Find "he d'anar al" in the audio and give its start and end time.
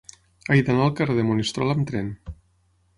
0.55-0.95